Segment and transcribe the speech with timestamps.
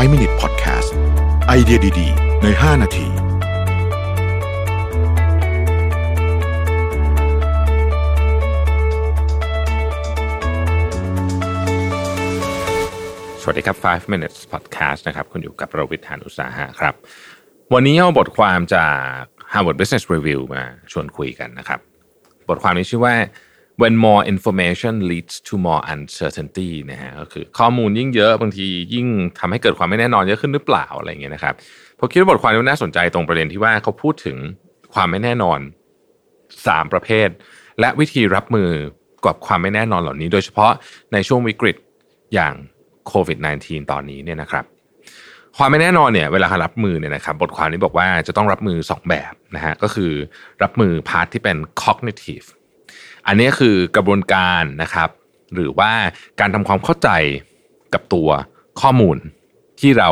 [0.00, 0.90] 5 Minute Podcast
[1.46, 3.06] ไอเดียดี ๆ ใน 5 นาที
[13.40, 16.94] สวัสดีครับ 5 minutes podcast นะครับ คุณอยู่กับประวิทยานุตสาหะครับ
[17.74, 21.80] วันนี้เอาบทความจาก Harvard Business Review มาชวนคุยกันนะครับ
[22.48, 23.14] บทความนี้ชื่อว่า
[23.80, 29.06] when more information leads to more uncertainty นะฮะก็คือข้อมูลยิ่งเยอะบางทียิ่ง
[29.38, 31.54] ทำให้เกิดความไม่แน่นอนเยอะขึ้นหรือเปล่าอะไรอย่างเงี้ยนะครับ
[31.98, 34.36] ผมคิดว่าบทความนี้น่าสนใจตรงประเด็นที่ว่าเขาพูดถึง
[34.94, 35.60] ความไม่แน่นอน
[36.26, 37.28] 3 ประเภท
[37.80, 38.70] และวิธีรับมือ
[39.24, 40.72] กับความไม่แน่นอนเหล่านี้ โดยเฉพาะ
[41.12, 41.76] ในช่วงวิกฤต
[42.34, 42.54] อย่าง
[43.08, 44.64] โควิด -19 ตอนนี้เนี่ยนะครับ
[45.56, 50.12] ความไม่แน่นอนเนี่ยเวลารับมือเนี่ยนะครับบทความนี้บอกว่าจะต้องรับมือ 2 แบบนะฮะก็คือ
[50.62, 52.46] รับมือพาร์ทที่เป็น cognitive
[53.26, 55.08] อันนี้คือกระบวนการนะครับ
[55.54, 55.92] หรือว่า
[56.40, 57.08] การทำความเข้าใจ
[57.94, 58.28] กับตัว
[58.80, 59.16] ข้อมูล
[59.80, 60.10] ที่เรา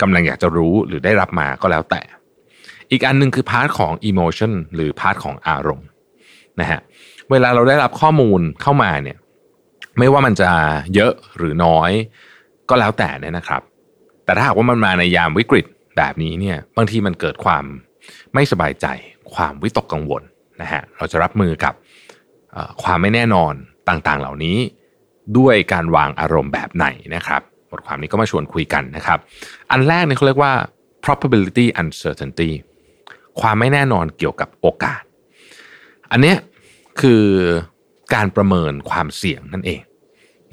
[0.00, 2.02] กำลังอยากจะรู้หรือได้รับมาก็แล้วแต่
[2.90, 5.88] อีกอันหนึ่งคือ part ของ emotion หรือ part ของอารมณ์
[6.60, 6.80] นะฮะ
[7.30, 9.16] เวลาเราได้รับข้อมูลเข้ามาเนี่ย
[9.98, 10.50] ไม่ว่ามันจะ
[10.94, 11.90] เยอะหรือน้อย
[12.68, 13.62] ก็แล้วแต่เนี่ยนะครับ
[14.24, 17.64] แต่ถ้าหากว่ามันมาในยามวิกฤตแบบนี้เนี่ยบางทีมันเกิดความ
[18.34, 18.86] ไม่สบายใจ
[19.34, 20.22] ความวิตกกังวล
[20.62, 21.74] นะฮะเราจะรับมือกับ
[22.82, 23.54] ความไม่แน่นอน
[23.88, 24.58] ต่างๆ เหล่านี้
[25.38, 29.18] ด้วยการวางอารมณ์แบบไหนนะครับบทความนี้ก็มาชวนคุยกันนะครับ
[29.70, 30.52] อันแรกเนี่ยเขาเรียกว่า
[31.04, 32.50] probability uncertainty
[33.40, 35.02] ความไม่แน่นอนเกี่ยวกับโอกาส
[36.12, 36.36] อันเนี้ย
[37.00, 37.24] คือ
[38.14, 39.80] การประเมินความเสี่ยงนั่นเอง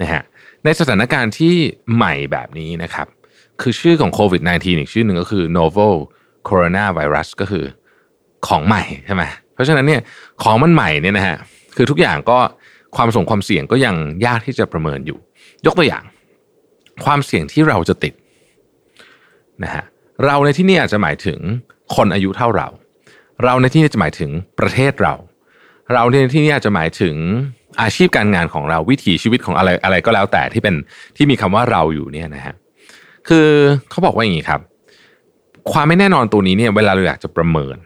[0.00, 0.22] นะฮะ
[0.64, 1.54] ในสถานการณ์ที่
[1.94, 3.06] ใหม่แบบนี้นะครับ
[3.60, 5.94] คือชื่อของโควิด -19 อีกชื่อหนึ่งก็คือ novel
[6.48, 7.64] coronavirus ก็คือ
[8.46, 10.00] ของใหม่ใช่ไหมเพราะฉะนั้นเนี่ย
[10.42, 11.36] ของมันใหม่เนี่ยนะฮะ
[11.76, 12.38] คือทุกอย่างก็
[12.96, 13.94] ความส่งความเสี่ยงก็ยัง
[14.26, 15.18] ยากที่จะประเมินอยู่
[15.66, 16.04] ยกตัวอย่าง
[17.04, 18.14] ความเสี่ยงที่เราจะติด
[19.64, 19.84] นะฮะ
[20.24, 21.38] เราในที่นี้อาจจะหมายถึง
[21.96, 22.68] คนอายุเท่าเรา
[23.44, 25.14] เราในที่นี้จะหมายถึงประเทศเรา
[25.92, 27.14] เราในที่นี้อาจจะหมายถึง
[27.82, 30.74] อาชีพการงานของเราวิถีชีวิตของอะไรอะไรก็แล้วแต่ที่เป็น
[31.16, 32.54] ที่มีคำว่าเราอยู่เนี่ยนะฮะ
[33.28, 33.48] คือ
[33.90, 34.60] เขาบอกว่าอย่างนี้ครับ
[35.72, 37.76] ความไม่แน่นอนตัวนี้เนี่ยเวลาเราอยากจะประเมิน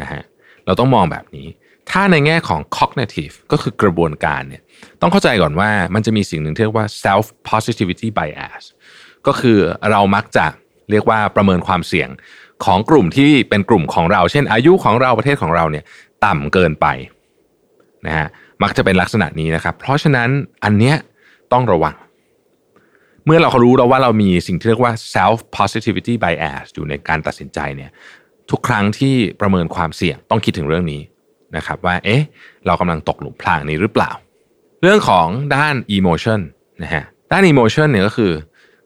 [0.00, 0.22] นะฮะ
[0.66, 1.46] เราต้องมองแบบนี้
[1.90, 4.62] ถ้าในแง่ของ cognitive ก็คือกระบวนการเนี่ย
[5.00, 8.62] ต้องเข้าใจก่อนว่ามันจะมีสิ่งหนึ่งที่เรียกว่า self positivity bias
[9.26, 9.58] ก็คือ
[9.90, 10.46] เรามักจะ
[10.90, 12.08] เรียกว่าประเมินความเสี่ยง
[12.64, 15.84] ของกลุ่มที่เป็นกลุ่มของเรา เช่น อายุของเราประเทศของเราเนี่ย
[16.24, 16.86] ต่ำเกินไป
[18.06, 18.28] นะฮะ
[18.62, 20.28] มักจะเป็นลักษณะนี้นะครับ เพราะฉะนั้น
[20.64, 20.96] อันเนี้ย
[21.52, 21.96] ต้องระวัง
[23.26, 27.90] เมื่อเรารู้แล้วว่าเรามีสิ่งที่เรียกว่า self positivity bias อยู่ในการตัดสินใจเนี่ย
[28.50, 31.00] ทุกครั้งที่ประเมินความเสี่ยงต้องคิดถึงเรื่องนี้
[31.56, 32.22] นะครับว่าเอ๊ะ
[32.66, 34.10] เรากำลังตกหลุมพรางนี้หรือเปล่า
[34.82, 35.26] เรื่องของ
[35.56, 36.40] ด้าน emotion
[36.82, 38.32] นะฮะด้าน emotion เนี่ยก็คือ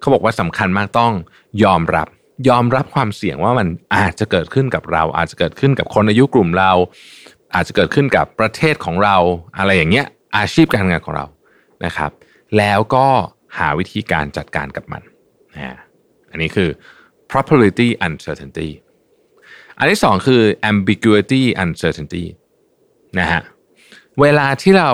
[0.00, 1.12] เขาบอกว่าสำคัญมากต้อง
[1.64, 2.08] ยอมรับ
[2.48, 6.72] ยอมรับความเสี่ยงว่ามันอาจจะเกิดขึ้นกับเรา อาจจะเกิดขึ้นกับคนอายุกลุ่มเรา
[7.54, 9.16] อาจจะเกิดขึ้นกับประเทศของเรา
[9.58, 10.06] อะไรอย่างเงี้ย
[10.36, 11.26] อาชีพการงานของเรา
[11.84, 12.10] นะครับ
[12.58, 13.06] แล้วก็
[13.58, 15.02] หาวิธีการจัดการกับมัน
[15.54, 15.76] นะ
[16.30, 16.68] อันนี้คือ
[17.30, 18.68] probability uncertainty
[19.78, 22.24] อันที่สองคือ ambiguity uncertainty
[23.20, 23.40] นะฮะ
[24.20, 24.90] เวลาที่เรา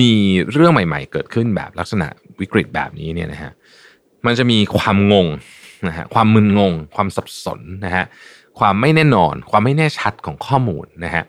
[0.00, 0.12] มี
[0.52, 2.08] เรื่องใหม่ ๆ เกิดขึ้นแบบลักษณะ
[2.40, 3.52] วิกฤตแบบนี้เนี่ยนะฮะ
[4.26, 5.28] มันจะมีความงง
[5.88, 8.04] นะฮะความมึนงง ความสับสนนะฮะ
[8.58, 11.22] ความไม่แน่นอน ความไม่แน่ชัดของข้อมูลนะฮะ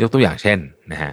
[0.00, 0.58] ยกตัวอย่างเช่น
[0.92, 1.12] นะฮะ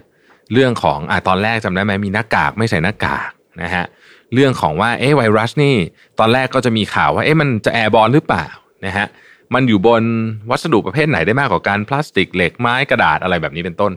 [0.54, 3.30] เรื่องของอ่าตอนแรกจำได้ไหมมีหน้ากากไม่ใส่หน้ากาก
[3.62, 3.86] นะฮะ
[4.34, 5.76] เรื่องของว่าเอ๊ะไวรัสนี่
[6.20, 8.46] ตอนแรกก็จะมีข่าวว่าเอ๊ะมันจะแอร์บอลหรือเปล่า
[8.86, 9.08] นะฮะ
[9.54, 10.04] มันอยู่บน
[10.50, 13.92] วัสดุประเภทไหนได้มากกว่ากันพลาสติกเหล็กไม้กระดาษอะไรแบบนี้เป็นต้น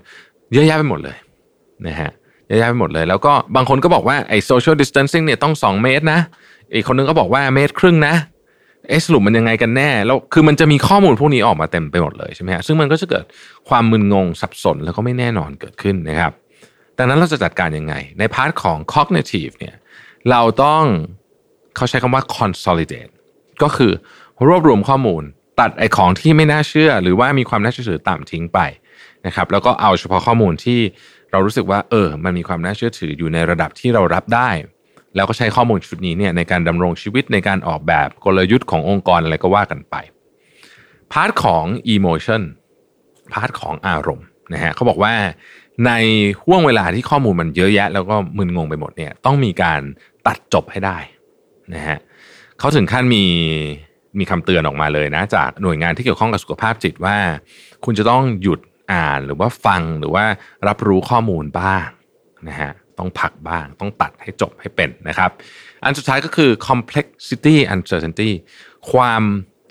[0.52, 1.16] เยอะแยะไปหมดเลย
[1.86, 2.10] นะฮะ
[2.48, 6.20] เยอะแยะไปหมดเลย แล้วก็บางคนก็บอกว่าไอ้ social distancing เนี่ยต้อง 2 เมตรนะ
[6.74, 8.14] อีกคนนึงก็บอกว่าเมตรครึ่งนะ
[8.88, 13.24] เอ๊ะสรุปมันยังไงกันแน่ แล้วคือมันจะมีข้อมูลพวกนี้ออกมาเต็มไปหมดเลยใช่ไหมฮะซึ่งมันก็จะเกิด
[13.68, 16.32] ความมึนงงสับสนแล้วก็ไม่แน่นอนเกิดขึ้นนะครับ
[16.98, 19.74] ดังนั้นเราจะจัดการยังไง ใน part ของ cognitive เนี่ย
[20.30, 20.84] เราต้อง
[21.76, 23.12] เขาใช้คำว่า consolidate
[23.62, 23.92] ก็คือ
[24.46, 25.22] รวบรวมข้อมูล
[25.60, 28.58] ตัดไอ้ของที่ไม่น่าเชื่อ หรือว่ามีความน่าเชื่อถือต่ำทิ้งไป
[29.26, 30.80] นะครับแล้วก็เอาเฉพาะข้อมูลที่
[31.30, 34.50] เรารู้สึกว่าเออ มันมีความน่าเชื่อถืออยู่ในระดับที่เรารับได้
[35.16, 39.94] แล้วก็ใช้ข้อมูลชุดนี้เนี่ยในการดำรงชีวิตในการออกแบบกลยุทธ์ขององค์กรอะไรก็ว่ากันไป
[41.12, 42.42] part ของ emotion
[43.32, 45.14] part ของอารมณ์นะฮะเขาบอกว่า
[45.86, 45.92] ใน
[46.44, 49.80] ห้วงเวลาที่ข้อมูลมันเยอะแยะ แล้วก็มึนงงไปหมดเนี่ยต้องมีการ
[50.26, 50.98] ตัดจบให้ได้
[51.74, 51.98] นะฮะ
[52.58, 53.24] เขาถึงขั้นมี
[54.18, 57.16] มีคำเตือนออกมาเลยนะ จากหน่วยงานที่เกี่ยวข้องกับสุขภาพจิตว่า
[57.84, 58.60] คุณจะต้องหยุด
[58.92, 60.24] อ่านหรือว่าฟังหรือว่า
[60.68, 61.88] รับรู้ข้อมูลบ้าง
[62.48, 65.30] นะฮะต้องพักบ้าง ต้องตัดให้จบให้เป็นนะครับ
[65.84, 68.30] อันสุดท้ายก็คือ complexity uncertainty
[68.92, 69.22] ความ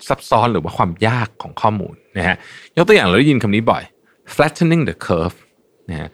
[0.08, 2.36] ซับซ้อนหรือว่าความยากของข้อมูลนะฮะ
[2.76, 3.82] ยกตัวอย่างเราได้ยินคำนี้บ่อย
[4.34, 5.36] flattening the curve
[5.90, 6.08] นะฮะ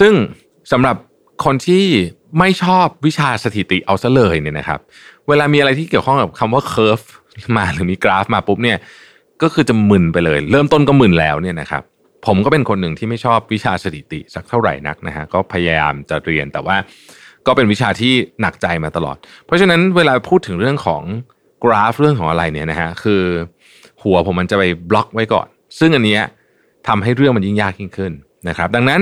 [0.00, 0.12] ซึ่ง
[0.72, 0.96] สำหรับ
[1.44, 1.84] คนที่
[2.38, 4.80] ไม่ชอบวิชาสถิติเอาซะเลยเนี่ยนะครับ
[5.28, 7.06] เวลามีอะไรที่เกี่ยวข้องกับคำว่า curve
[7.56, 8.78] มาหรือมีกราฟมาปุ๊บเนี่ย
[9.42, 11.82] ก็คือจะมึนไปเลย เริ่มต้นก็มึนแล้วเนี่ยนะครับ
[12.26, 16.76] ผมก็เป็นคนหนึ่งที่ไม่ชอบวิชาสถิติสักเท่าไหร่นักนะฮะก็พยายามจะเรียนแต่ว่า
[17.46, 19.16] ก็เป็นวิชาที่หนักใจมาตลอด
[19.46, 21.02] เพราะฉะนั้นเวลาพูดถึงเรื่องของ
[21.64, 23.22] กราฟเรื่องของอะไรเนี่ยนะฮะคือ
[24.02, 25.46] หัวผมมันจะไปบล็อกไว้ก่อน
[25.78, 26.18] ซึ่งอันนี้
[26.88, 28.12] ทำให้เรื่องมันยิ่งยากยิ่งขึ้น
[28.48, 29.00] นะครับ ดังนั้น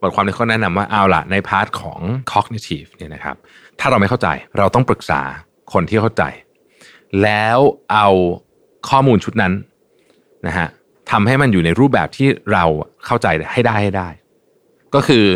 [0.00, 2.00] บทความนี้เขาแนะนำว่าเอาละใน part ของ
[2.32, 3.36] cognitive เนี่ยนะครับ
[3.80, 4.28] ถ้าเราไม่เข้าใจ
[4.58, 5.20] เราต้องปรึกษา
[5.72, 6.22] คนที่เข้าใจ
[7.22, 7.58] แล้ว
[7.92, 8.08] เอา
[8.88, 9.52] ข้อมูลชุดนั้น
[10.46, 10.68] นะฮะ
[11.10, 12.64] ทำให้มันอยู่ในรูปแบบที่เรา
[13.06, 14.08] เข้าใจให้ได้ให้ได้
[14.94, 15.26] ก็คือ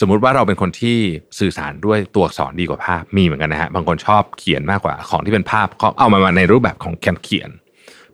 [0.00, 0.96] สมมุติว่าเราเป็นคนที่
[1.38, 7.50] สื่อสารด้วยตัวอักษรดีกว่าภาพมีเหมือนกันนะฮะบางคนชอบเขียนมากกว่าของที่เป็นภาพก็เอามาในรูปแบบของการเขียน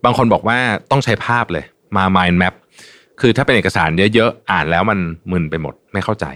[0.05, 0.59] บางคนบอกว่า
[0.91, 1.65] ต้องใช้ภาพเลย
[1.97, 2.55] มา mind map
[3.21, 4.99] คือถ้าเป็นเอกสารเยอะๆ อ่านแล้วมัน
[5.33, 6.27] มึนไปหมดไม่เข้าใจ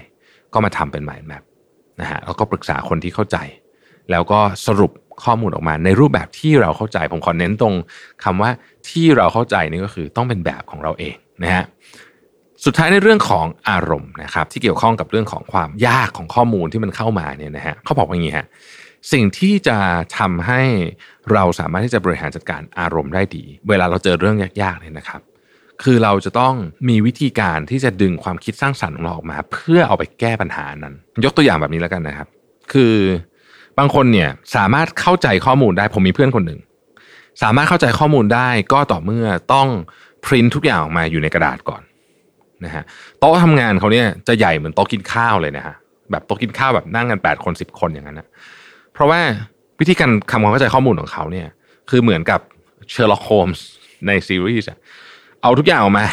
[0.52, 1.42] ก็มาทำเป็น mind map
[2.00, 3.36] นะฮะแล้วก็ปรึกษาคนที่เข้าใจ
[4.10, 4.92] แล้วก็สรุป
[5.24, 7.74] ข้อมูลออกมาในรูปแบบที่เราเข้าใจผมขอเน้นตรง
[8.24, 8.50] คำว่า
[8.88, 11.64] ที่เราเข้าใจนี่ก็คือต้องเป็นแบบของเราเองนะฮะ
[12.64, 18.46] สุดท้ายในเรื่องของอารมณ์นะครับที่เกี่ยวข้องกับเรื่องของความยากของข้อมูลที่มันเข้ามาเนี่ยนะฮะเขาบอกว่าอย่างนี้ฮะ
[19.12, 19.78] สิ่งที่จะ
[20.18, 20.62] ทำให้
[21.32, 25.20] เราสามารถที่จะบริหารจัดการอารมณ์ได้ดี เวลาเราเจอเรื่องยากๆเนี่ยนะครับ
[25.82, 26.54] คือเราจะต้อง
[26.88, 32.28] มีวิธีการที่จะดึงความคิดสร้างสรรค์ของเราออกมา เพื่อเอาไปแก้ปัญหานั้น ยกตัวอย่างแบบนี้แล้วกันนะครับ
[32.72, 32.94] คือ
[33.78, 36.60] บางคนเนี่ยสามารถเข้าใจข้อมูลได้ผมมีเพื่อนคนหนึ่ง
[37.42, 39.68] สามารถเข้าใจข้อมูลได้ก็ต่อเมื่อต้อง
[40.24, 41.82] พิมพ์ทุกอย่างออกมาอยู่ในกระดาษก่อน
[42.64, 42.84] นะฮะ
[43.18, 45.74] โต๊ะทำงานเขาเนี่ยจะใหญ่เหมือนโต๊ะกินข้าวเลยนะฮะ
[46.10, 48.28] แบบโต๊ะกินข้าวแบบนั่งกันแปดคนสิบคนอย่างนั้นนะ
[48.92, 49.20] เพราะว่า
[49.80, 51.48] วิธีการทำความเข้าใจข้อมูลของเขาเนี่ย
[51.90, 52.40] คือเหมือนกับ
[52.90, 53.64] เชอร์ล็อกโฮมส์
[54.06, 54.78] ในซีรีส์อะ
[55.44, 56.04] เอาทุกอย่างออกมา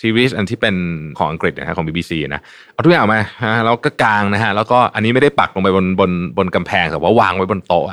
[0.00, 0.74] ซีรีส์อันที่เป็น
[1.18, 2.42] ของอังกฤษนะฮะของ BBC นะ
[2.72, 3.22] เอาทุกอย่างออกมา
[3.64, 7.84] แล้วก็กางนะฮะแล้วก็อันนี้ไม่ได้ปักลงไปบนบนบนกำแพงแต่ว่าวางไว้บนโต๊ะ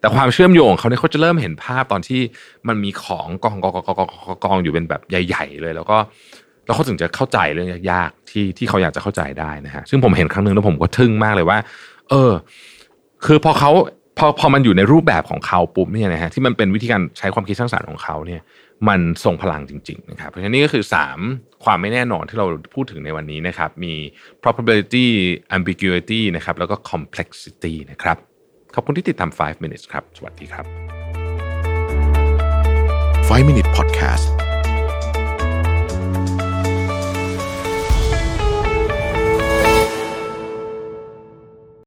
[0.00, 2.20] แต่ความเชื่อมโยงเขาเนี่ยเขาจะเริ่มเห็นภาพตอนที่
[2.68, 5.96] มันมีของกองกองกองกองกองอยู่เป็นแบบใหญ่ ๆ เลย แล้วก็
[6.66, 11.58] แล้วเขาถึงจะเข้าใจเรื่องยากๆที่ที่เขาอยากจะเข้าใจได้นะฮะซึ่งผมเห็นครั้งหนึ่งแล้วผมก็ทึ่งมากเลยว่า
[12.10, 12.32] เออ
[13.26, 13.70] คือพอเขา
[14.24, 18.40] อพอมันอยู่ในรูปแบบของเขาปุ๊บเนี่ยนะฮะที่มันเป็นวิธีการใช้ความคิดสร้างสรรค์ของเขาเนี่ย
[18.88, 20.84] มันส่งพลังจริงๆนะครับเพราะฉะนั้นนี่ก็คือ
[21.24, 23.94] 3 ความไม่แน่นอนที่เราพูดถึงในวันนี้นะครับมี
[24.42, 25.06] probability
[25.56, 28.16] ambiguity นะครับแล้วก็ complexity นะครับ
[28.74, 30.66] ขอบคุณที่ติดตาม 5 minutes ครับ สวัสดีครับ
[33.28, 34.41] 5 Minute Podcast